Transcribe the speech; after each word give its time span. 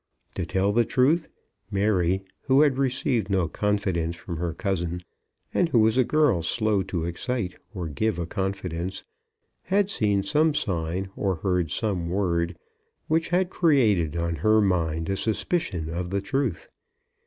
To 0.33 0.47
tell 0.47 0.71
the 0.71 0.83
truth, 0.83 1.27
Mary, 1.69 2.25
who 2.45 2.61
had 2.61 2.79
received 2.79 3.29
no 3.29 3.47
confidence 3.47 4.15
from 4.15 4.37
her 4.37 4.51
cousin, 4.51 5.01
and 5.53 5.69
who 5.69 5.77
was 5.79 5.95
a 5.95 6.03
girl 6.03 6.41
slow 6.41 6.81
to 6.81 7.05
excite 7.05 7.53
or 7.75 7.87
give 7.87 8.17
a 8.17 8.25
confidence, 8.25 9.03
had 9.65 9.91
seen 9.91 10.23
some 10.23 10.55
sign, 10.55 11.11
or 11.15 11.35
heard 11.35 11.69
some 11.69 12.09
word 12.09 12.57
which 13.07 13.29
had 13.29 13.51
created 13.51 14.17
on 14.17 14.37
her 14.37 14.59
mind 14.59 15.07
a 15.07 15.15
suspicion 15.15 15.87
of 15.87 16.09
the 16.09 16.19
truth. 16.21 16.67